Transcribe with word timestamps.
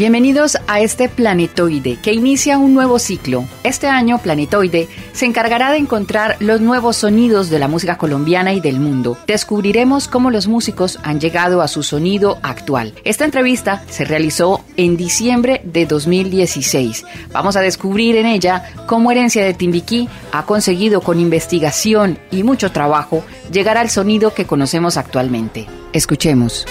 Bienvenidos 0.00 0.56
a 0.66 0.80
este 0.80 1.10
Planetoide 1.10 1.98
que 2.00 2.14
inicia 2.14 2.56
un 2.56 2.72
nuevo 2.72 2.98
ciclo. 2.98 3.44
Este 3.64 3.86
año 3.86 4.16
Planetoide 4.16 4.88
se 5.12 5.26
encargará 5.26 5.72
de 5.72 5.76
encontrar 5.76 6.38
los 6.40 6.62
nuevos 6.62 6.96
sonidos 6.96 7.50
de 7.50 7.58
la 7.58 7.68
música 7.68 7.98
colombiana 7.98 8.54
y 8.54 8.60
del 8.60 8.80
mundo. 8.80 9.18
Descubriremos 9.26 10.08
cómo 10.08 10.30
los 10.30 10.48
músicos 10.48 10.98
han 11.02 11.20
llegado 11.20 11.60
a 11.60 11.68
su 11.68 11.82
sonido 11.82 12.38
actual. 12.42 12.94
Esta 13.04 13.26
entrevista 13.26 13.84
se 13.90 14.06
realizó 14.06 14.64
en 14.78 14.96
diciembre 14.96 15.60
de 15.64 15.84
2016. 15.84 17.04
Vamos 17.30 17.56
a 17.56 17.60
descubrir 17.60 18.16
en 18.16 18.24
ella 18.24 18.72
cómo 18.86 19.10
Herencia 19.10 19.44
de 19.44 19.52
Timbiquí 19.52 20.08
ha 20.32 20.46
conseguido 20.46 21.02
con 21.02 21.20
investigación 21.20 22.18
y 22.30 22.42
mucho 22.42 22.72
trabajo 22.72 23.22
llegar 23.52 23.76
al 23.76 23.90
sonido 23.90 24.32
que 24.32 24.46
conocemos 24.46 24.96
actualmente. 24.96 25.66
Escuchemos. 25.92 26.64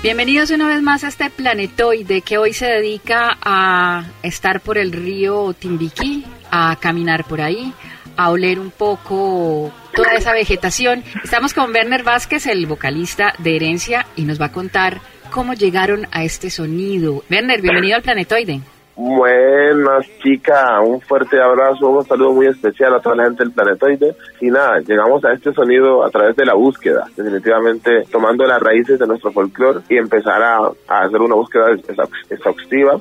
Bienvenidos 0.00 0.50
una 0.50 0.68
vez 0.68 0.80
más 0.80 1.02
a 1.02 1.08
este 1.08 1.28
planetoide 1.28 2.20
que 2.20 2.38
hoy 2.38 2.52
se 2.52 2.66
dedica 2.66 3.36
a 3.42 4.06
estar 4.22 4.60
por 4.60 4.78
el 4.78 4.92
río 4.92 5.52
Timbiquí, 5.54 6.24
a 6.52 6.76
caminar 6.80 7.24
por 7.24 7.40
ahí, 7.40 7.72
a 8.16 8.30
oler 8.30 8.60
un 8.60 8.70
poco 8.70 9.72
toda 9.92 10.14
esa 10.14 10.32
vegetación. 10.32 11.02
Estamos 11.24 11.52
con 11.52 11.72
Werner 11.72 12.04
Vázquez, 12.04 12.46
el 12.46 12.66
vocalista 12.66 13.34
de 13.38 13.56
Herencia, 13.56 14.06
y 14.14 14.22
nos 14.22 14.40
va 14.40 14.46
a 14.46 14.52
contar 14.52 15.00
cómo 15.32 15.54
llegaron 15.54 16.06
a 16.12 16.22
este 16.22 16.48
sonido. 16.48 17.24
Werner, 17.28 17.60
bienvenido 17.60 17.96
al 17.96 18.02
planetoide. 18.02 18.60
Buenas 19.00 20.06
chicas, 20.20 20.80
un 20.84 21.00
fuerte 21.00 21.40
abrazo, 21.40 21.88
un 21.88 22.04
saludo 22.04 22.32
muy 22.32 22.46
especial 22.46 22.92
a 22.96 22.98
toda 22.98 23.14
la 23.14 23.26
gente 23.26 23.44
del 23.44 23.52
planetoide. 23.52 24.16
Y 24.40 24.46
nada, 24.46 24.80
llegamos 24.80 25.24
a 25.24 25.34
este 25.34 25.52
sonido 25.52 26.04
a 26.04 26.10
través 26.10 26.34
de 26.34 26.44
la 26.44 26.54
búsqueda, 26.54 27.06
definitivamente 27.16 28.02
tomando 28.10 28.44
las 28.44 28.60
raíces 28.60 28.98
de 28.98 29.06
nuestro 29.06 29.30
folclore 29.30 29.82
y 29.88 29.98
empezar 29.98 30.42
a, 30.42 30.72
hacer 30.88 31.20
una 31.20 31.36
búsqueda 31.36 31.68
exhaustiva 32.28 33.00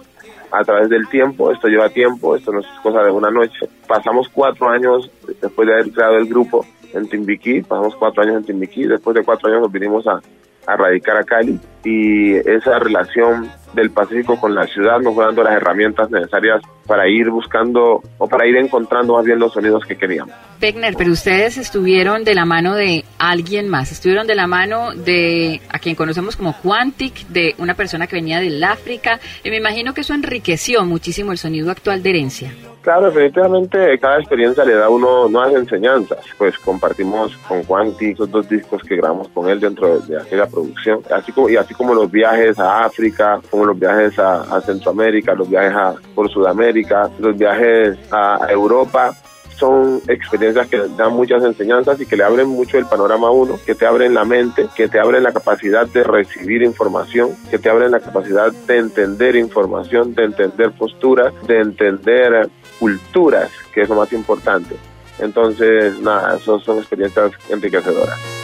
a 0.51 0.63
través 0.63 0.87
del 0.89 1.09
tiempo. 1.09 1.51
Esto 1.51 1.67
lleva 1.67 1.89
tiempo, 1.89 2.35
esto 2.35 2.51
no 2.51 2.59
es 2.59 2.67
cosa 2.83 3.01
de 3.01 3.09
una 3.09 3.31
noche. 3.31 3.67
Pasamos 3.87 4.29
cuatro 4.29 4.69
años 4.69 5.09
después 5.41 5.67
de 5.67 5.73
haber 5.73 5.91
creado 5.91 6.17
el 6.17 6.27
grupo 6.27 6.63
en 6.93 7.09
Timbiquí, 7.09 7.63
pasamos 7.63 7.95
cuatro 7.95 8.21
años 8.21 8.35
en 8.35 8.43
Timbiquí, 8.43 8.85
después 8.85 9.15
de 9.15 9.23
cuatro 9.23 9.49
años 9.49 9.61
nos 9.63 9.71
vinimos 9.71 10.05
a, 10.05 10.21
a 10.67 10.75
radicar 10.75 11.17
a 11.17 11.23
Cali 11.23 11.59
y 11.83 12.35
esa 12.35 12.77
relación 12.79 13.49
del 13.73 13.91
Pacífico 13.91 14.39
con 14.39 14.53
la 14.53 14.65
ciudad 14.67 14.99
nos 14.99 15.15
fue 15.15 15.25
dando 15.25 15.43
las 15.43 15.53
herramientas 15.53 16.09
necesarias 16.09 16.61
para 16.85 17.07
ir 17.07 17.29
buscando 17.29 18.01
o 18.17 18.27
para 18.27 18.45
ir 18.47 18.55
encontrando 18.57 19.15
más 19.15 19.25
bien 19.25 19.39
los 19.39 19.53
sonidos 19.53 19.85
que 19.85 19.95
queríamos. 19.95 20.33
Wegner, 20.61 20.95
pero 20.97 21.11
ustedes 21.11 21.57
estuvieron 21.57 22.23
de 22.23 22.33
la 22.33 22.45
mano 22.45 22.75
de 22.75 23.05
alguien 23.19 23.69
más, 23.69 23.91
estuvieron 23.91 24.25
de 24.27 24.35
la 24.35 24.47
mano 24.47 24.93
de 24.93 25.61
a 25.69 25.79
quien 25.79 25.95
conocemos 25.95 26.35
como 26.35 26.55
Quantic, 26.61 27.27
de 27.27 27.55
una 27.57 27.75
persona 27.75 28.07
que 28.07 28.15
venía 28.15 28.39
del 28.39 28.63
África, 28.63 29.19
y 29.43 29.49
me 29.49 29.57
imagino 29.57 29.93
que 29.93 30.01
eso 30.01 30.13
enriqueció 30.13 30.83
muchísimo 30.83 31.31
el 31.31 31.37
sonido 31.37 31.71
actual 31.71 32.01
de 32.01 32.09
herencia. 32.09 32.53
Claro, 32.87 33.07
definitivamente 33.07 33.99
cada 33.99 34.17
experiencia 34.17 34.63
le 34.63 34.75
da 34.75 34.85
a 34.85 34.89
uno 34.89 35.27
nuevas 35.27 35.53
enseñanzas. 35.55 36.19
Pues 36.37 36.57
compartimos 36.57 37.35
con 37.45 37.61
Quantic 37.63 38.17
los 38.17 38.31
dos 38.31 38.47
discos 38.47 38.81
que 38.81 38.95
grabamos 38.95 39.27
con 39.27 39.49
él 39.49 39.59
dentro 39.59 39.99
de, 39.99 40.15
aquella 40.15 40.45
producción, 40.45 41.01
así 41.13 41.33
como, 41.33 41.49
y 41.49 41.57
así 41.57 41.73
como 41.73 41.93
los 41.93 42.09
viajes 42.09 42.57
a 42.57 42.85
África, 42.85 43.41
como 43.49 43.65
los 43.65 43.77
viajes 43.77 44.17
a, 44.17 44.61
Centroamérica, 44.61 45.33
los 45.33 45.49
viajes 45.49 45.73
a, 45.75 45.95
por 46.15 46.29
Sudamérica, 46.29 47.09
los 47.19 47.37
viajes 47.37 47.97
a, 48.09 48.47
Europa, 48.49 49.13
son 49.57 50.01
experiencias 50.07 50.67
que 50.67 50.77
dan 50.97 51.13
muchas 51.13 51.43
enseñanzas 51.43 51.99
y 51.99 52.05
que 52.05 52.15
le 52.15 52.23
abren 52.23 52.47
mucho 52.47 52.77
el 52.77 52.85
panorama 52.85 53.27
a 53.27 53.31
uno, 53.31 53.59
que 53.65 53.75
te 53.75 53.85
abren 53.85 54.13
la 54.13 54.23
mente, 54.23 54.67
que 54.75 54.87
te 54.87 54.99
abren 54.99 55.23
la 55.23 55.33
capacidad 55.33 55.87
de 55.87 56.03
recibir 56.03 56.61
información, 56.61 57.35
que 57.49 57.57
te 57.57 57.69
abren 57.69 57.91
la 57.91 57.99
capacidad 57.99 58.51
de 58.51 58.77
entender 58.77 59.35
información, 59.35 60.13
de 60.13 60.25
entender 60.25 60.71
posturas, 60.71 61.33
de 61.47 61.59
entender 61.59 62.49
culturas, 62.79 63.51
que 63.73 63.81
es 63.81 63.89
lo 63.89 63.95
más 63.95 64.13
importante. 64.13 64.75
Entonces, 65.19 65.99
nada, 65.99 66.37
son, 66.39 66.61
son 66.61 66.77
experiencias 66.77 67.31
enriquecedoras. 67.49 68.36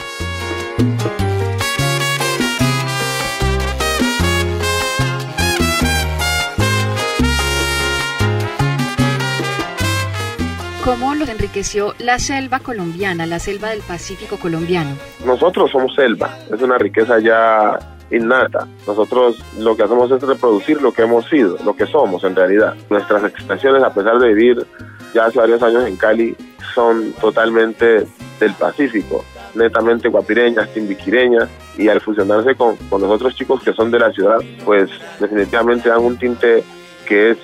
Enriqueció 11.44 11.94
la 12.00 12.20
selva 12.20 12.59
colombiana, 12.59 13.26
la 13.26 13.38
selva 13.38 13.72
del 13.72 13.81
Pacífico 13.81 14.38
colombiano? 14.38 14.96
Nosotros 15.26 15.72
somos 15.72 15.94
selva, 15.94 16.38
es 16.50 16.62
una 16.62 16.78
riqueza 16.78 17.20
ya 17.20 17.78
innata. 18.12 18.66
Nosotros 18.88 19.44
lo 19.59 19.76
que 19.76 19.84
hacemos 19.84 20.09
es 20.09 20.22
reproducir 20.22 20.81
lo 20.81 20.94
que 20.94 21.02
hemos 21.02 21.28
sido, 21.28 21.58
lo 21.66 21.76
que 21.76 21.86
somos 21.86 22.24
en 22.24 22.34
realidad. 22.34 22.76
Nuestras 22.90 23.26
expresiones, 23.26 23.84
a 23.84 23.94
pesar 23.94 24.20
de 24.20 24.30
vivir 24.30 24.66
ya 25.14 25.26
hace 25.26 25.38
varios 25.38 25.62
años 25.62 25.86
en 25.86 25.98
Cali, 25.98 26.34
son 26.74 27.12
totalmente 27.20 28.08
del 28.40 28.54
Pacífico, 28.58 29.25
netamente 29.54 30.08
guapireñas, 30.08 30.74
timbiquireñas, 30.74 31.50
y 31.78 31.90
al 31.90 32.00
fusionarse 32.00 32.56
con, 32.56 32.78
con 32.90 33.02
los 33.02 33.12
otros 33.12 33.36
chicos 33.36 33.62
que 33.62 33.74
son 33.74 33.92
de 33.92 34.00
la 34.00 34.14
ciudad, 34.14 34.38
pues 34.64 34.90
definitivamente 35.20 35.90
dan 35.90 36.00
un 36.00 36.18
tinte 36.18 36.64
que 37.03 37.31
es 37.31 37.38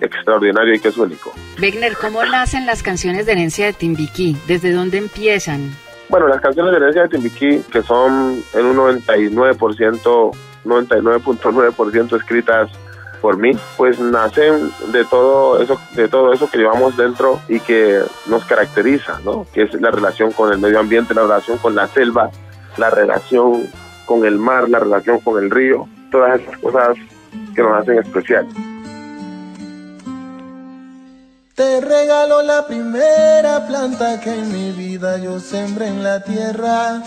extraordinario 0.00 0.74
y 0.74 0.80
que 0.80 0.88
es 0.88 0.96
único. 0.96 1.32
Wegner, 1.60 1.96
¿cómo 1.96 2.24
nacen 2.24 2.66
las 2.66 2.82
canciones 2.82 3.26
de 3.26 3.32
herencia 3.32 3.66
de 3.66 3.72
Timbiquí? 3.72 4.36
¿Desde 4.46 4.72
dónde 4.72 4.98
empiezan? 4.98 5.74
Bueno, 6.08 6.28
las 6.28 6.40
canciones 6.40 6.72
de 6.72 6.78
herencia 6.78 7.02
de 7.02 7.08
Timbiquí, 7.08 7.62
que 7.70 7.82
son 7.82 8.42
en 8.54 8.66
un 8.66 8.76
99%, 8.76 10.36
99.9% 10.64 12.16
escritas 12.16 12.70
por 13.20 13.38
mí, 13.38 13.52
pues 13.76 13.98
nacen 13.98 14.70
de 14.92 15.04
todo 15.04 15.60
eso, 15.60 15.80
de 15.94 16.08
todo 16.08 16.32
eso 16.32 16.48
que 16.48 16.58
llevamos 16.58 16.96
dentro 16.96 17.40
y 17.48 17.58
que 17.60 18.00
nos 18.26 18.44
caracteriza, 18.44 19.18
¿no? 19.24 19.46
Que 19.52 19.62
es 19.62 19.74
la 19.80 19.90
relación 19.90 20.32
con 20.32 20.52
el 20.52 20.58
medio 20.58 20.78
ambiente, 20.78 21.14
la 21.14 21.22
relación 21.22 21.58
con 21.58 21.74
la 21.74 21.88
selva, 21.88 22.30
la 22.76 22.90
relación 22.90 23.68
con 24.04 24.24
el 24.24 24.38
mar, 24.38 24.68
la 24.68 24.78
relación 24.78 25.18
con 25.20 25.42
el 25.42 25.50
río, 25.50 25.88
todas 26.10 26.40
esas 26.40 26.58
cosas 26.58 26.96
que 27.54 27.62
nos 27.62 27.80
hacen 27.80 27.98
especial. 27.98 28.46
Te 31.66 31.80
regalo 31.80 32.42
la 32.42 32.64
primera 32.64 33.66
planta 33.66 34.20
que 34.20 34.32
en 34.32 34.52
mi 34.52 34.70
vida 34.70 35.18
yo 35.18 35.40
sembré 35.40 35.88
en 35.88 36.00
la 36.00 36.22
tierra. 36.22 37.02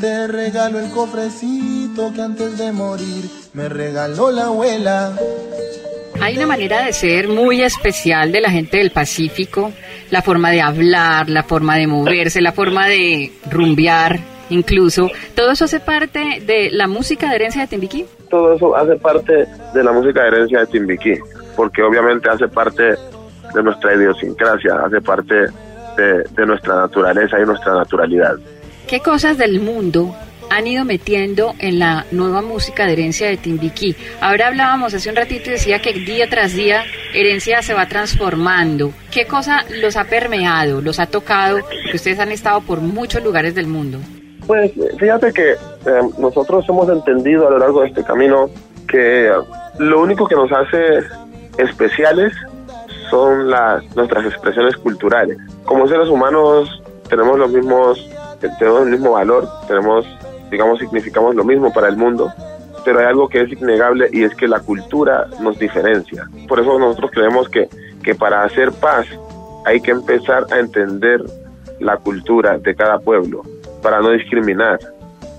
Te 0.00 0.28
regalo 0.28 0.78
el 0.78 0.88
cofrecito 0.92 2.12
que 2.14 2.22
antes 2.22 2.56
de 2.58 2.70
morir 2.70 3.24
me 3.54 3.68
regaló 3.68 4.30
la 4.30 4.44
abuela. 4.44 5.12
Hay 6.20 6.36
una 6.36 6.46
manera 6.46 6.86
de 6.86 6.92
ser 6.92 7.26
muy 7.26 7.60
especial 7.60 8.30
de 8.30 8.40
la 8.40 8.50
gente 8.50 8.76
del 8.76 8.92
Pacífico, 8.92 9.72
la 10.10 10.22
forma 10.22 10.52
de 10.52 10.60
hablar, 10.60 11.28
la 11.28 11.42
forma 11.42 11.76
de 11.76 11.88
moverse, 11.88 12.40
la 12.40 12.52
forma 12.52 12.86
de 12.86 13.32
rumbear, 13.50 14.20
incluso. 14.50 15.10
¿Todo 15.34 15.50
eso 15.50 15.64
hace 15.64 15.80
parte 15.80 16.40
de 16.46 16.70
la 16.70 16.86
música 16.86 17.28
de 17.30 17.34
herencia 17.34 17.62
de 17.62 17.66
Timbiquí? 17.66 18.06
Todo 18.30 18.54
eso 18.54 18.76
hace 18.76 18.94
parte 18.94 19.44
de 19.74 19.82
la 19.82 19.90
música 19.90 20.22
de 20.22 20.28
herencia 20.28 20.60
de 20.60 20.66
Timbiquí, 20.68 21.14
porque 21.56 21.82
obviamente 21.82 22.30
hace 22.30 22.46
parte 22.46 22.94
de 23.54 23.62
nuestra 23.62 23.94
idiosincrasia, 23.94 24.74
hace 24.84 25.00
parte 25.00 25.34
de, 25.96 26.46
nuestra 26.46 26.76
naturaleza 26.76 27.38
y 27.40 27.44
nuestra 27.44 27.74
naturalidad. 27.74 28.36
¿Qué 28.86 29.00
cosas 29.00 29.38
del 29.38 29.60
mundo 29.60 30.14
han 30.50 30.66
ido 30.66 30.84
metiendo 30.84 31.54
en 31.58 31.78
la 31.78 32.04
nueva 32.10 32.42
música 32.42 32.84
de 32.84 32.92
herencia 32.92 33.26
de 33.26 33.38
Timbiquí. 33.38 33.96
Ahora 34.20 34.48
hablábamos 34.48 34.92
hace 34.92 35.08
un 35.08 35.16
ratito 35.16 35.48
y 35.48 35.52
decía 35.54 35.80
que 35.80 35.94
día 35.94 36.28
tras 36.28 36.52
día 36.52 36.84
herencia 37.14 37.62
se 37.62 37.72
va 37.72 37.86
transformando. 37.86 38.92
¿Qué 39.10 39.26
cosa 39.26 39.64
los 39.80 39.96
ha 39.96 40.04
permeado, 40.04 40.82
los 40.82 41.00
ha 41.00 41.06
tocado? 41.06 41.60
Que 41.90 41.96
ustedes 41.96 42.18
han 42.18 42.32
estado 42.32 42.60
por 42.60 42.82
muchos 42.82 43.24
lugares 43.24 43.54
del 43.54 43.66
mundo. 43.66 43.98
Pues 44.46 44.72
fíjate 44.98 45.32
que 45.32 45.52
eh, 45.52 45.56
nosotros 46.18 46.66
hemos 46.68 46.86
entendido 46.90 47.48
a 47.48 47.52
lo 47.52 47.58
largo 47.58 47.80
de 47.80 47.88
este 47.88 48.04
camino 48.04 48.50
que 48.86 49.32
lo 49.78 50.02
único 50.02 50.26
que 50.26 50.34
nos 50.34 50.52
hace 50.52 50.98
especiales 51.56 52.32
son 53.12 53.50
las, 53.50 53.84
nuestras 53.94 54.24
expresiones 54.24 54.74
culturales. 54.78 55.36
Como 55.66 55.86
seres 55.86 56.08
humanos 56.08 56.82
tenemos 57.10 57.38
los 57.38 57.52
mismos, 57.52 58.10
tenemos 58.58 58.84
el 58.84 58.88
mismo 58.88 59.12
valor, 59.12 59.46
tenemos, 59.68 60.06
digamos, 60.50 60.78
significamos 60.78 61.34
lo 61.34 61.44
mismo 61.44 61.70
para 61.74 61.88
el 61.88 61.96
mundo, 61.98 62.32
pero 62.86 63.00
hay 63.00 63.04
algo 63.04 63.28
que 63.28 63.42
es 63.42 63.52
innegable 63.52 64.08
y 64.12 64.22
es 64.22 64.34
que 64.34 64.48
la 64.48 64.60
cultura 64.60 65.26
nos 65.42 65.58
diferencia. 65.58 66.26
Por 66.48 66.58
eso 66.60 66.78
nosotros 66.78 67.10
creemos 67.12 67.50
que, 67.50 67.68
que 68.02 68.14
para 68.14 68.44
hacer 68.44 68.72
paz 68.72 69.06
hay 69.66 69.82
que 69.82 69.90
empezar 69.90 70.46
a 70.50 70.58
entender 70.58 71.22
la 71.80 71.98
cultura 71.98 72.56
de 72.56 72.74
cada 72.74 72.98
pueblo, 72.98 73.42
para 73.82 74.00
no 74.00 74.08
discriminar, 74.08 74.78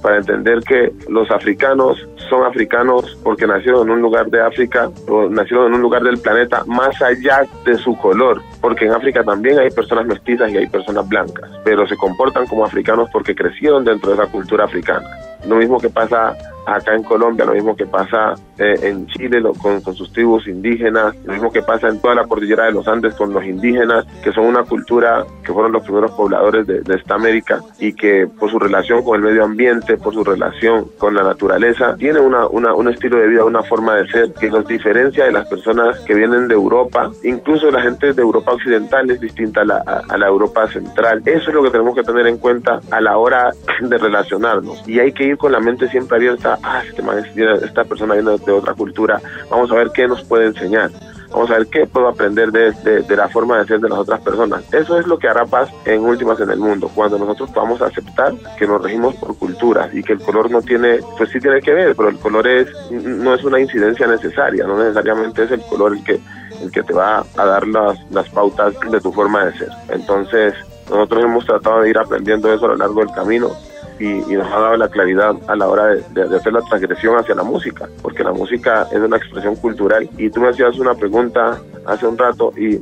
para 0.03 0.17
entender 0.17 0.59
que 0.59 0.91
los 1.09 1.31
africanos 1.31 1.97
son 2.29 2.45
africanos 2.45 3.17
porque 3.23 3.47
nacieron 3.47 3.87
en 3.87 3.95
un 3.95 4.01
lugar 4.01 4.27
de 4.29 4.41
África 4.41 4.91
o 5.07 5.29
nacieron 5.29 5.67
en 5.67 5.75
un 5.75 5.81
lugar 5.81 6.03
del 6.03 6.19
planeta 6.19 6.63
más 6.65 7.01
allá 7.01 7.45
de 7.65 7.75
su 7.77 7.97
color, 7.97 8.41
porque 8.61 8.85
en 8.85 8.91
África 8.91 9.23
también 9.23 9.57
hay 9.57 9.71
personas 9.71 10.05
mestizas 10.05 10.51
y 10.51 10.57
hay 10.57 10.67
personas 10.67 11.07
blancas, 11.07 11.49
pero 11.63 11.87
se 11.87 11.95
comportan 11.95 12.45
como 12.47 12.65
africanos 12.65 13.09
porque 13.11 13.33
crecieron 13.33 13.85
dentro 13.85 14.09
de 14.09 14.21
esa 14.21 14.31
cultura 14.31 14.65
africana. 14.65 15.07
Lo 15.47 15.55
mismo 15.55 15.79
que 15.79 15.89
pasa 15.89 16.35
acá 16.65 16.95
en 16.95 17.03
Colombia, 17.03 17.45
lo 17.45 17.53
mismo 17.53 17.75
que 17.75 17.85
pasa 17.85 18.33
eh, 18.57 18.75
en 18.83 19.07
Chile 19.07 19.41
con, 19.61 19.81
sus 19.95 20.11
tribus 20.11 20.47
indígenas, 20.47 21.15
lo 21.25 21.33
mismo 21.33 21.51
que 21.51 21.61
pasa 21.61 21.87
en 21.87 21.99
toda 21.99 22.15
la 22.15 22.25
cordillera 22.25 22.65
de 22.65 22.71
los 22.71 22.87
Andes 22.87 23.15
con 23.15 23.33
los 23.33 23.43
indígenas, 23.43 24.05
que 24.23 24.31
son 24.31 24.45
una 24.45 24.63
cultura 24.63 25.25
que 25.43 25.53
fueron 25.53 25.71
los 25.71 25.83
primeros 25.83 26.11
pobladores 26.11 26.67
de, 26.67 26.83
esta 26.93 27.15
América 27.15 27.59
y 27.79 27.93
que 27.93 28.27
por 28.27 28.51
su 28.51 28.59
relación 28.59 29.03
con 29.03 29.15
el 29.15 29.21
medio 29.23 29.43
ambiente, 29.43 29.97
por 29.97 30.13
su 30.13 30.23
relación 30.23 30.87
con 30.99 31.15
la 31.15 31.23
naturaleza, 31.23 31.95
tiene 31.97 32.19
una, 32.19 32.45
un 32.47 32.87
estilo 32.87 33.17
de 33.17 33.27
vida, 33.27 33.43
una 33.43 33.63
forma 33.63 33.95
de 33.95 34.07
ser 34.07 34.33
que 34.33 34.49
los 34.49 34.67
diferencia 34.67 35.25
de 35.25 35.31
las 35.31 35.47
personas 35.47 35.99
que 36.01 36.13
vienen 36.13 36.47
de 36.47 36.53
Europa, 36.53 37.11
incluso 37.23 37.71
la 37.71 37.81
gente 37.81 38.13
de 38.13 38.21
Europa 38.21 38.53
occidental 38.53 39.09
es 39.09 39.19
distinta 39.19 39.61
a 39.61 39.65
la, 39.65 39.77
a 40.07 40.17
la 40.17 40.27
Europa 40.27 40.67
central. 40.67 41.21
Eso 41.25 41.49
es 41.49 41.55
lo 41.55 41.63
que 41.63 41.71
tenemos 41.71 41.95
que 41.95 42.03
tener 42.03 42.27
en 42.27 42.37
cuenta 42.37 42.79
a 42.91 43.01
la 43.01 43.17
hora 43.17 43.51
de 43.81 43.97
relacionarnos 43.97 44.87
y 44.87 44.99
hay 44.99 45.11
que 45.11 45.25
ir 45.25 45.37
con 45.37 45.51
la 45.51 45.59
mente 45.59 45.87
siempre 45.89 46.17
abierta 46.17 46.52
ah, 46.61 46.83
este 46.85 47.65
esta 47.65 47.83
persona 47.83 48.15
viene 48.15 48.37
de 48.37 48.51
otra 48.51 48.73
cultura, 48.73 49.21
vamos 49.49 49.71
a 49.71 49.75
ver 49.75 49.91
qué 49.93 50.07
nos 50.07 50.23
puede 50.23 50.47
enseñar. 50.47 50.91
Vamos 51.33 51.49
a 51.49 51.57
ver 51.57 51.67
qué 51.67 51.87
puedo 51.87 52.07
aprender 52.07 52.51
de, 52.51 53.03
la 53.15 53.27
forma 53.27 53.57
de 53.57 53.65
ser 53.65 53.79
de 53.79 53.89
las 53.89 53.97
otras 53.97 54.21
personas. 54.21 54.63
Eso 54.71 54.99
es 54.99 55.07
lo 55.07 55.17
que 55.17 55.27
hará 55.27 55.45
paz 55.45 55.67
en 55.85 56.05
últimas 56.05 56.39
en 56.39 56.51
el 56.51 56.59
mundo. 56.59 56.91
Cuando 56.93 57.17
nosotros 57.17 57.49
podamos 57.49 57.81
aceptar 57.81 58.33
que 58.57 58.67
nos 58.67 58.81
regimos 58.83 59.15
por 59.15 59.35
cultura 59.37 59.89
y 59.91 60.03
que 60.03 60.13
el 60.13 60.19
color 60.19 60.51
no 60.51 60.61
tiene, 60.61 60.99
pues 61.17 61.31
sí 61.31 61.39
tiene 61.39 61.59
que 61.61 61.73
ver, 61.73 61.95
pero 61.95 62.09
el 62.09 62.19
color 62.19 62.47
es 62.47 62.69
no 62.91 63.33
es 63.33 63.43
una 63.43 63.59
incidencia 63.59 64.05
necesaria, 64.05 64.67
no 64.67 64.77
necesariamente 64.77 65.43
es 65.43 65.51
el 65.51 65.61
color 65.61 65.93
el 65.93 66.03
que 66.03 66.19
el 66.61 66.71
que 66.71 66.83
te 66.83 66.93
va 66.93 67.25
a 67.35 67.45
dar 67.45 67.67
las, 67.67 67.97
las 68.11 68.29
pautas 68.29 68.75
de 68.91 69.01
tu 69.01 69.11
forma 69.11 69.45
de 69.45 69.57
ser. 69.57 69.69
Entonces, 69.89 70.53
nosotros 70.87 71.23
hemos 71.23 71.45
tratado 71.45 71.81
de 71.81 71.89
ir 71.89 71.97
aprendiendo 71.97 72.53
eso 72.53 72.65
a 72.65 72.69
lo 72.69 72.75
largo 72.75 72.99
del 72.99 73.11
camino 73.11 73.51
y, 73.99 74.13
nos 74.35 74.51
ha 74.51 74.59
dado 74.59 74.77
la 74.77 74.89
claridad 74.89 75.35
a 75.47 75.55
la 75.55 75.67
hora 75.67 75.85
de, 75.85 76.35
hacer 76.35 76.53
la 76.53 76.61
transgresión 76.61 77.17
hacia 77.17 77.35
la 77.35 77.43
música, 77.43 77.87
porque 78.01 78.23
la 78.23 78.31
música 78.31 78.87
es 78.91 78.99
una 78.99 79.17
expresión 79.17 79.55
cultural 79.55 80.09
y 80.17 80.29
tú 80.29 80.41
me 80.41 80.49
hacías 80.49 80.77
una 80.79 80.95
pregunta 80.95 81.59
hace 81.85 82.07
un 82.07 82.17
rato 82.17 82.51
y, 82.57 82.81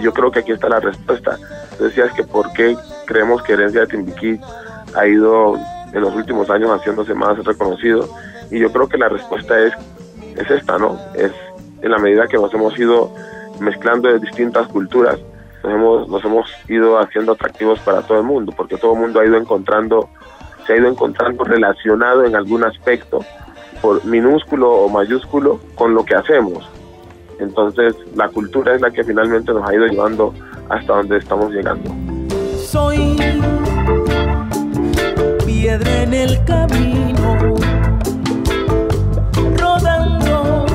yo 0.00 0.12
creo 0.12 0.30
que 0.30 0.40
aquí 0.40 0.52
está 0.52 0.68
la 0.68 0.80
respuesta. 0.80 1.38
Decías 1.80 2.12
que 2.12 2.22
por 2.22 2.52
qué 2.52 2.76
creemos 3.06 3.42
que 3.42 3.54
Herencia 3.54 3.80
de 3.82 3.86
Timbiquí 3.86 4.38
ha 4.94 5.06
ido 5.06 5.56
en 5.90 6.00
los 6.02 6.14
últimos 6.14 6.50
años 6.50 6.70
haciéndose 6.70 7.14
más 7.14 7.42
reconocido 7.42 8.06
y 8.50 8.58
yo 8.58 8.70
creo 8.70 8.88
que 8.88 8.98
la 8.98 9.08
respuesta 9.08 9.58
es, 9.58 9.72
es 10.36 10.50
esta, 10.50 10.76
¿no? 10.76 10.98
Es 11.14 11.32
en 11.80 11.90
la 11.90 11.98
medida 11.98 12.26
que 12.26 12.36
nos 12.36 12.52
hemos 12.52 12.78
ido 12.78 13.10
mezclando 13.60 14.08
de 14.08 14.18
distintas 14.18 14.66
culturas, 14.68 15.18
nos 15.62 15.72
hemos, 15.72 16.08
nos 16.08 16.24
hemos 16.24 16.50
ido 16.68 16.98
haciendo 16.98 17.32
atractivos 17.32 17.78
para 17.80 18.02
todo 18.02 18.18
el 18.18 18.24
mundo, 18.24 18.52
porque 18.56 18.76
todo 18.76 18.92
el 18.94 19.00
mundo 19.00 19.20
ha 19.20 19.24
ido 19.24 19.36
encontrando 19.36 20.08
se 20.66 20.72
ha 20.72 20.76
ido 20.76 20.88
encontrando 20.88 21.44
relacionado 21.44 22.24
en 22.24 22.34
algún 22.34 22.64
aspecto, 22.64 23.24
por 23.80 24.04
minúsculo 24.04 24.70
o 24.70 24.88
mayúsculo, 24.88 25.60
con 25.74 25.94
lo 25.94 26.04
que 26.04 26.14
hacemos. 26.14 26.68
Entonces 27.38 27.94
la 28.14 28.28
cultura 28.28 28.74
es 28.74 28.80
la 28.80 28.90
que 28.90 29.04
finalmente 29.04 29.52
nos 29.52 29.68
ha 29.68 29.74
ido 29.74 29.86
llevando 29.86 30.34
hasta 30.68 30.96
donde 30.96 31.18
estamos 31.18 31.52
llegando. 31.52 31.94
Soy 32.58 33.16
piedra 35.44 36.02
en 36.02 36.14
el 36.14 36.44
camino, 36.44 37.36
rodando. 39.56 40.66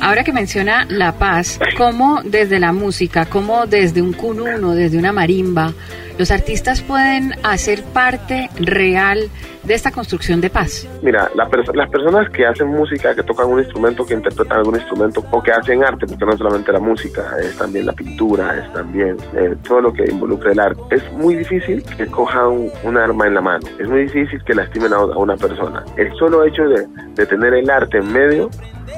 Ahora 0.00 0.24
que 0.24 0.32
menciona 0.32 0.86
la 0.88 1.12
paz, 1.12 1.58
¿cómo 1.76 2.22
desde 2.24 2.58
la 2.58 2.72
música, 2.72 3.26
cómo 3.26 3.66
desde 3.66 4.02
un 4.02 4.12
cununo, 4.12 4.74
desde 4.74 4.98
una 4.98 5.12
marimba, 5.12 5.72
los 6.18 6.30
artistas 6.30 6.82
pueden 6.82 7.32
hacer 7.42 7.82
parte 7.82 8.48
real 8.58 9.30
de 9.64 9.74
esta 9.74 9.90
construcción 9.90 10.40
de 10.40 10.50
paz? 10.50 10.88
Mira, 11.02 11.30
las 11.34 11.90
personas 11.90 12.30
que 12.30 12.46
hacen 12.46 12.68
música, 12.68 13.14
que 13.14 13.22
tocan 13.22 13.48
un 13.48 13.58
instrumento, 13.58 14.06
que 14.06 14.14
interpretan 14.14 14.58
algún 14.58 14.76
instrumento 14.76 15.24
o 15.30 15.42
que 15.42 15.52
hacen 15.52 15.84
arte, 15.84 16.06
porque 16.06 16.24
no 16.24 16.36
solamente 16.36 16.72
la 16.72 16.80
música, 16.80 17.36
es 17.40 17.56
también 17.56 17.86
la 17.86 17.92
pintura, 17.92 18.58
es 18.58 18.72
también 18.72 19.16
eh, 19.34 19.56
todo 19.66 19.80
lo 19.80 19.92
que 19.92 20.04
involucra 20.04 20.52
el 20.52 20.60
arte. 20.60 20.80
Es 20.90 21.12
muy 21.12 21.34
difícil 21.34 21.82
que 21.96 22.06
cojan 22.06 22.70
un, 22.84 22.96
arma 22.96 23.26
en 23.26 23.34
la 23.34 23.40
mano, 23.42 23.66
es 23.78 23.88
muy 23.88 24.02
difícil 24.02 24.42
que 24.44 24.54
lastimen 24.54 24.92
a, 24.92 24.96
a 24.96 25.18
una 25.18 25.36
persona. 25.36 25.84
El 25.96 26.10
solo 26.14 26.44
hecho 26.44 26.62
de, 26.62 26.86
de 27.14 27.26
tener 27.26 27.52
el 27.52 27.68
arte 27.68 27.98
en 27.98 28.10
medio 28.10 28.48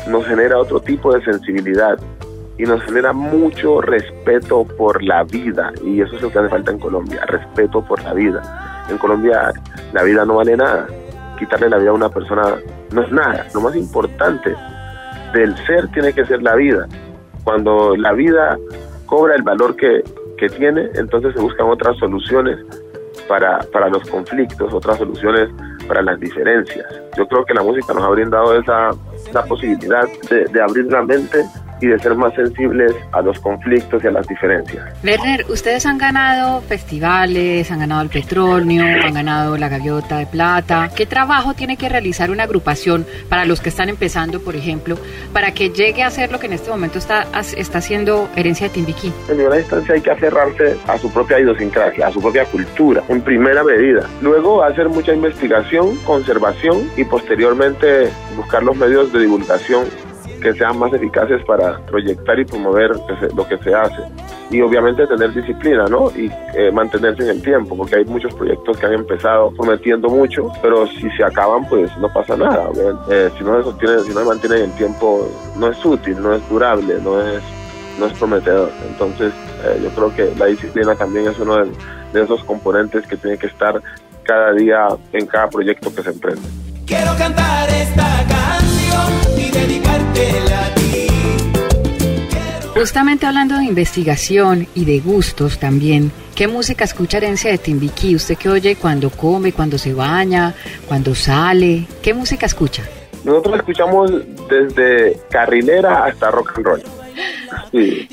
nos 0.08 0.24
genera 0.26 0.58
otro 0.58 0.80
tipo 0.80 1.12
de 1.12 1.24
sensibilidad 1.24 1.98
y 2.58 2.64
nos 2.64 2.82
genera 2.82 3.12
mucho 3.12 3.81
respeto 3.81 4.64
por 4.76 5.02
la 5.02 5.22
vida 5.22 5.72
y 5.84 6.00
eso 6.00 6.16
es 6.16 6.22
lo 6.22 6.31
que 6.31 6.40
hace 6.40 6.49
falta 6.49 6.72
en 6.72 6.78
Colombia, 6.78 7.25
respeto 7.26 7.82
por 7.82 8.02
la 8.02 8.12
vida. 8.12 8.84
En 8.90 8.99
Colombia 8.99 9.52
la 9.93 10.02
vida 10.02 10.25
no 10.25 10.37
vale 10.37 10.56
nada, 10.56 10.87
quitarle 11.38 11.70
la 11.70 11.78
vida 11.78 11.90
a 11.90 11.94
una 11.94 12.08
persona 12.08 12.56
no 12.93 13.02
es 13.02 13.12
nada, 13.12 13.46
lo 13.55 13.60
más 13.60 13.76
importante 13.76 14.55
del 15.32 15.56
ser 15.66 15.88
tiene 15.88 16.12
que 16.12 16.25
ser 16.25 16.43
la 16.43 16.56
vida. 16.56 16.88
Cuando 17.44 17.96
la 17.96 18.12
vida 18.12 18.58
cobra 19.06 19.37
el 19.37 19.43
valor 19.43 19.76
que, 19.76 20.02
que 20.37 20.49
tiene, 20.49 20.90
entonces 20.94 21.34
se 21.34 21.40
buscan 21.40 21.69
otras 21.69 21.96
soluciones 21.99 22.58
para, 23.28 23.61
para 23.72 23.88
los 23.88 24.08
conflictos, 24.11 24.72
otras 24.72 24.99
soluciones 24.99 25.49
para 25.87 26.02
las 26.02 26.19
diferencias. 26.19 26.87
Yo 27.16 27.26
creo 27.28 27.44
que 27.44 27.54
la 27.54 27.62
música 27.62 27.94
nos 27.94 28.04
ha 28.04 28.08
brindado 28.08 28.58
esa, 28.58 28.90
esa 29.14 29.44
posibilidad 29.44 30.08
de, 30.28 30.44
de 30.46 30.62
abrir 30.62 30.87
la 30.87 31.02
mente 31.02 31.44
y 31.80 31.86
de 31.86 31.98
ser 31.98 32.14
más 32.14 32.34
sensibles 32.34 32.94
a 33.12 33.22
los 33.22 33.38
conflictos 33.40 34.02
y 34.02 34.06
a 34.06 34.10
las 34.10 34.26
diferencias. 34.26 34.84
Werner, 35.04 35.46
ustedes 35.48 35.86
han 35.86 35.98
ganado 35.98 36.60
festivales, 36.62 37.70
han 37.70 37.80
ganado 37.80 38.02
el 38.02 38.08
petróleo, 38.08 38.85
han 39.04 39.14
ganado 39.14 39.56
la 39.56 39.68
gaviota 39.68 40.18
de 40.18 40.26
plata. 40.26 40.90
¿Qué 40.94 41.06
trabajo 41.06 41.54
tiene 41.54 41.76
que 41.76 41.88
realizar 41.88 42.30
una 42.30 42.44
agrupación 42.44 43.06
para 43.28 43.44
los 43.44 43.61
que 43.61 43.68
están 43.68 43.88
empezando, 43.88 44.40
por 44.40 44.56
ejemplo, 44.56 44.97
para 45.32 45.52
que 45.52 45.70
llegue 45.70 46.02
a 46.02 46.11
ser 46.11 46.32
lo 46.32 46.38
que 46.38 46.47
en 46.47 46.54
este 46.54 46.70
momento 46.70 46.99
está, 46.99 47.26
está 47.56 47.78
haciendo 47.78 48.28
Herencia 48.37 48.68
de 48.68 48.75
Timbiquí? 48.75 49.12
En 49.28 49.37
primera 49.37 49.58
instancia 49.58 49.94
hay 49.94 50.00
que 50.00 50.11
aferrarse 50.11 50.76
a 50.87 50.99
su 50.99 51.12
propia 51.12 51.40
idiosincrasia, 51.40 52.06
a 52.06 52.12
su 52.12 52.20
propia 52.20 52.44
cultura, 52.47 53.02
en 53.08 53.23
primera 53.23 53.62
medida. 53.62 54.08
Luego 54.23 54.62
hacer 54.62 54.88
mucha 54.88 55.12
investigación, 55.14 55.97
conservación 56.04 56.88
y 56.97 57.04
posteriormente 57.04 58.08
buscar 58.37 58.62
los 58.62 58.76
medios 58.76 59.12
de 59.12 59.20
divulgación 59.20 59.85
que 60.40 60.52
sean 60.54 60.78
más 60.78 60.92
eficaces 60.92 61.45
para 61.45 61.78
proyectar 61.87 62.38
y 62.38 62.45
promover 62.45 62.92
lo 63.35 63.47
que 63.47 63.59
se 63.59 63.75
hace. 63.75 64.02
Y 64.50 64.61
obviamente 64.61 65.07
tener 65.07 65.33
disciplina, 65.35 65.85
¿no? 65.87 66.11
Y 66.16 66.30
eh, 66.54 66.71
mantenerse 66.73 67.23
en 67.25 67.30
el 67.30 67.42
tiempo, 67.42 67.76
porque 67.76 67.97
hay 67.97 68.04
muchos 68.04 68.35
proyectos 68.35 68.78
que 68.78 68.87
han 68.87 68.95
empezado 68.95 69.50
prometiendo 69.52 70.09
mucho, 70.09 70.50
pero 70.62 70.87
si 70.87 71.11
se 71.11 71.25
acaban, 71.25 71.68
pues 71.68 71.90
no 71.99 72.12
pasa 72.12 72.37
nada. 72.37 72.71
Eh, 73.11 73.30
si 73.37 73.45
no 73.45 73.59
se 73.59 73.64
sostiene, 73.64 74.00
si 74.00 74.14
no 74.14 74.21
se 74.21 74.26
mantiene 74.26 74.64
en 74.64 74.71
tiempo, 74.73 75.28
no 75.57 75.68
es 75.68 75.85
útil, 75.85 76.21
no 76.21 76.35
es 76.35 76.49
durable, 76.49 76.99
no 77.02 77.21
es, 77.21 77.42
no 77.99 78.07
es 78.07 78.12
prometedor. 78.14 78.71
Entonces, 78.88 79.33
eh, 79.64 79.80
yo 79.83 79.90
creo 79.90 80.14
que 80.14 80.38
la 80.38 80.47
disciplina 80.47 80.95
también 80.95 81.28
es 81.28 81.38
uno 81.38 81.57
de, 81.57 81.71
de 82.12 82.23
esos 82.23 82.42
componentes 82.45 83.07
que 83.07 83.16
tiene 83.16 83.37
que 83.37 83.49
estar 83.49 83.83
cada 84.23 84.52
día 84.52 84.88
en 85.12 85.26
cada 85.26 85.49
proyecto 85.49 85.95
que 85.95 86.02
se 86.02 86.11
emprende. 86.11 86.49
Quiero 86.87 87.14
cantar 87.18 87.68
esta 87.68 88.02
canción 88.02 88.38
Justamente 92.78 93.26
hablando 93.26 93.58
de 93.58 93.64
investigación 93.64 94.68
y 94.73 94.85
de 94.85 95.00
gustos 95.00 95.58
también, 95.58 96.12
¿qué 96.37 96.47
música 96.47 96.85
escucha 96.85 97.16
herencia 97.16 97.50
de 97.50 97.58
Timbiquí? 97.58 98.14
¿Usted 98.14 98.38
qué 98.38 98.49
oye 98.49 98.76
cuando 98.76 99.11
come, 99.11 99.52
cuando 99.52 99.76
se 99.78 99.92
baña, 99.92 100.54
cuando 100.87 101.12
sale? 101.12 101.88
¿Qué 102.00 102.14
música 102.14 102.47
escucha? 102.47 102.85
Nosotros 103.25 103.56
escuchamos 103.56 104.12
desde 104.49 105.18
carrilera 105.28 106.04
hasta 106.04 106.30
rock 106.30 106.52
and 106.54 106.66
roll. 106.66 106.82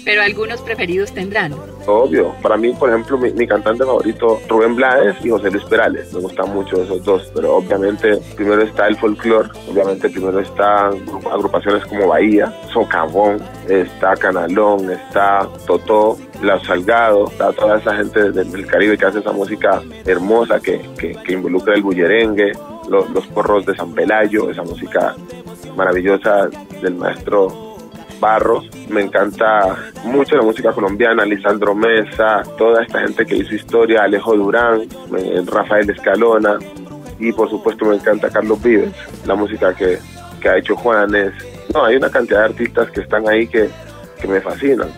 Pero 0.04 0.22
algunos 0.22 0.62
preferidos 0.62 1.12
tendrán. 1.14 1.54
Obvio. 1.86 2.34
Para 2.42 2.58
mí, 2.58 2.74
por 2.74 2.90
ejemplo, 2.90 3.18
mi, 3.18 3.48
cantante 3.48 3.84
favorito, 3.84 4.42
Rubén 4.48 4.76
Blades 4.76 5.16
y 5.24 5.30
José 5.30 5.52
Luis 5.52 5.64
Perales. 5.66 6.14
Me 6.14 6.22
gustan 6.22 6.54
mucho 6.54 6.82
esos 6.82 7.04
dos. 7.04 7.32
Pero 7.34 7.58
obviamente, 7.58 8.18
primero 8.36 8.62
está 8.62 8.88
el 8.88 8.98
folclore. 8.98 9.50
Obviamente, 9.70 10.10
primero 10.10 10.40
están 10.40 10.94
agrupaciones 11.32 11.86
como 11.86 12.08
Bahía, 12.08 12.54
Socavón, 12.74 13.38
está 13.70 14.16
Canalón, 14.16 14.92
está 14.92 15.48
Totó, 15.66 16.18
La 16.42 16.64
Salgado, 16.64 17.28
está 17.28 17.52
toda 17.54 17.78
esa 17.78 17.96
gente 17.96 18.32
del, 18.32 18.66
Caribe 18.66 18.98
que 18.98 19.06
hace 19.06 19.20
esa 19.20 19.32
música 19.32 19.82
hermosa 20.06 20.60
que, 20.60 20.82
que, 20.98 21.34
involucra 21.34 21.76
el 21.76 21.84
bullerengue, 21.84 22.52
los, 22.90 23.10
los 23.12 23.28
porros 23.28 23.66
de 23.66 23.76
San 23.76 23.94
Pelayo, 23.94 24.50
esa 24.50 24.64
música 24.64 25.16
maravillosa 25.76 26.50
del 26.82 26.96
maestro 26.96 27.65
Barros. 28.26 28.68
Me 28.90 29.02
encanta 29.02 29.76
mucho 30.04 30.36
la 30.36 30.42
música 30.42 30.72
colombiana, 30.72 31.26
Lisandro 31.26 31.76
Mesa, 31.76 32.42
toda 32.58 32.82
esta 32.82 33.02
gente 33.02 33.24
que 33.24 33.36
hizo 33.36 33.54
historia, 33.54 34.02
Alejo 34.02 34.36
Durán, 34.36 34.88
Rafael 35.46 35.88
Escalona 35.92 36.58
y 37.20 37.32
por 37.32 37.48
supuesto 37.52 37.86
me 37.86 37.98
encanta 37.98 38.32
Carlos 38.32 38.62
Vives, 38.64 38.92
la 39.28 39.36
música 39.36 39.76
que, 39.76 40.00
ha 40.50 40.58
hecho 40.58 40.76
Juanes. 40.76 41.34
No, 41.72 41.86
hay 41.86 41.98
una 41.98 42.10
cantidad 42.10 42.40
de 42.40 42.46
artistas 42.46 42.90
que 42.92 43.02
están 43.02 43.28
ahí 43.28 43.48
que, 43.48 43.70
me 44.28 44.42
fascinan. 44.42 44.90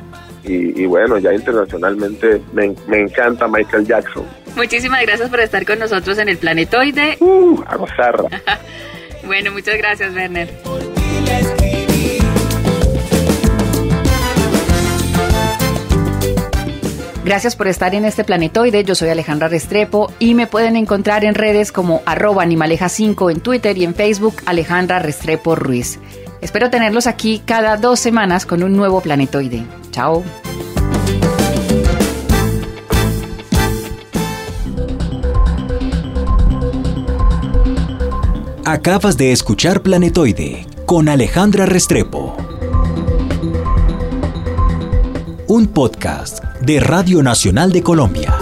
Y, 0.46 0.86
bueno, 0.86 1.18
ya 1.18 1.34
internacionalmente 1.34 2.42
me, 2.54 2.74
encanta 2.98 3.46
Michael 3.50 3.86
Jackson. 3.86 4.24
Muchísimas 4.56 5.02
gracias 5.02 5.30
por 5.30 5.42
estar 5.42 5.66
con 5.66 5.80
nosotros 5.80 6.18
en 6.18 6.30
el 6.30 6.38
Planetoide. 6.38 7.18
Uh, 7.20 7.62
a 7.68 7.76
gozarra. 7.76 8.30
bueno, 9.26 9.52
muchas 9.52 9.78
gracias, 9.78 10.14
Werner. 10.16 10.48
Gracias 17.28 17.58
por 17.58 17.68
estar 17.68 17.94
en 17.94 18.06
este 18.06 18.24
planetoide. 18.24 18.86
Yo 18.86 18.96
soy 18.96 19.10
Alejandra 19.10 19.50
Restrepo 19.50 20.14
y 20.18 20.34
me 20.34 20.48
pueden 20.48 20.78
encontrar 20.78 21.26
en 21.26 21.36
redes 21.36 21.74
como 21.74 22.02
arroba 22.06 22.46
animaleja5 22.46 23.30
en 23.30 23.42
Twitter 23.42 23.78
y 23.78 23.84
en 23.84 23.96
Facebook 23.96 24.36
Alejandra 24.46 25.00
Restrepo 25.00 25.54
Ruiz. 25.54 26.00
Espero 26.40 26.70
tenerlos 26.70 27.06
aquí 27.06 27.42
cada 27.46 27.76
dos 27.76 28.00
semanas 28.00 28.46
con 28.46 28.64
un 28.64 28.78
nuevo 28.78 29.02
planetoide. 29.02 29.66
Chao. 29.92 30.24
Acabas 38.64 39.18
de 39.18 39.34
escuchar 39.34 39.82
Planetoide 39.82 40.66
con 40.86 41.10
Alejandra 41.10 41.66
Restrepo. 41.66 42.38
Un 45.50 45.68
podcast 45.68 46.47
de 46.68 46.82
Radio 46.82 47.24
Nacional 47.24 47.72
de 47.72 47.82
Colombia. 47.82 48.37